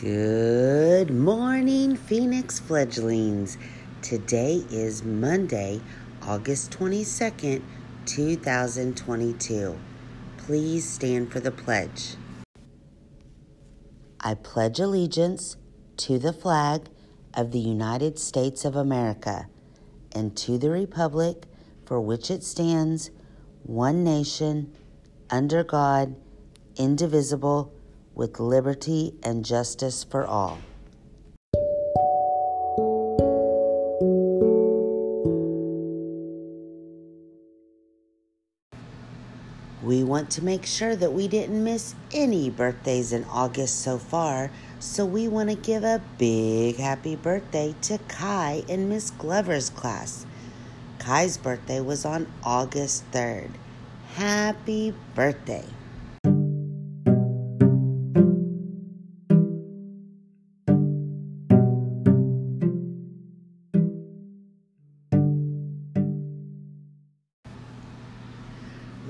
[0.00, 3.56] Good morning, Phoenix fledglings.
[4.02, 5.80] Today is Monday,
[6.20, 7.62] August 22nd,
[8.04, 9.78] 2022.
[10.36, 12.16] Please stand for the pledge.
[14.20, 15.56] I pledge allegiance
[15.96, 16.90] to the flag
[17.32, 19.48] of the United States of America
[20.12, 21.44] and to the republic
[21.86, 23.10] for which it stands,
[23.62, 24.74] one nation,
[25.30, 26.16] under God,
[26.76, 27.72] indivisible,
[28.16, 30.58] with liberty and justice for all.
[39.82, 44.50] We want to make sure that we didn't miss any birthdays in August so far,
[44.80, 50.26] so we want to give a big happy birthday to Kai in Miss Glover's class.
[50.98, 53.50] Kai's birthday was on August 3rd.
[54.14, 55.66] Happy birthday!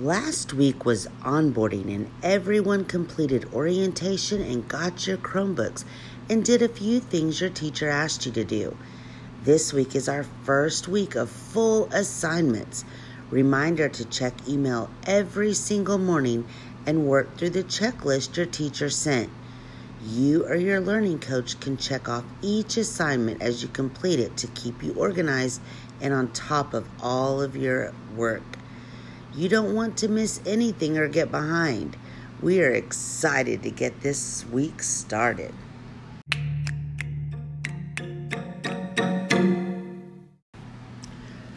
[0.00, 5.86] Last week was onboarding, and everyone completed orientation and got your Chromebooks
[6.28, 8.76] and did a few things your teacher asked you to do.
[9.44, 12.84] This week is our first week of full assignments.
[13.30, 16.46] Reminder to check email every single morning
[16.84, 19.30] and work through the checklist your teacher sent.
[20.04, 24.46] You or your learning coach can check off each assignment as you complete it to
[24.48, 25.62] keep you organized
[26.02, 28.55] and on top of all of your work.
[29.36, 31.94] You don't want to miss anything or get behind.
[32.40, 35.52] We are excited to get this week started.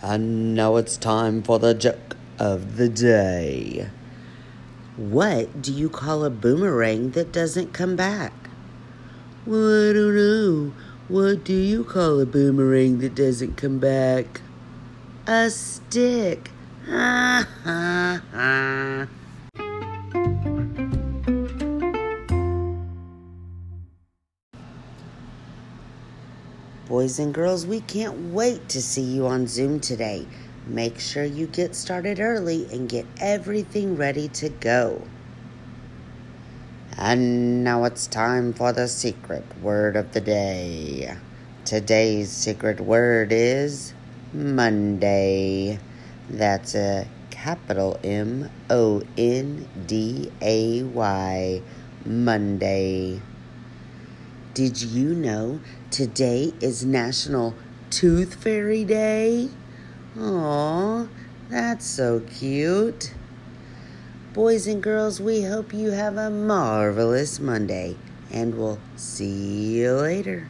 [0.01, 3.89] And now it's time for the joke of the day.
[4.97, 8.33] What do you call a boomerang that doesn't come back?
[9.45, 10.73] Well, I don't know.
[11.07, 14.41] What do you call a boomerang that doesn't come back?
[15.25, 16.51] A stick.
[26.87, 30.25] Boys and girls, we can't wait to see you on Zoom today.
[30.65, 35.03] Make sure you get started early and get everything ready to go.
[36.97, 41.15] And now it's time for the secret word of the day.
[41.65, 43.93] Today's secret word is
[44.33, 45.77] Monday.
[46.29, 51.61] That's a capital M O N D A Y.
[52.05, 53.21] Monday.
[54.53, 55.59] Did you know
[55.91, 57.53] today is National
[57.89, 59.49] Tooth Fairy Day?
[60.17, 61.07] Aw,
[61.49, 63.13] that's so cute.
[64.33, 67.97] Boys and girls, we hope you have a marvelous Monday,
[68.31, 70.49] and we'll see you later.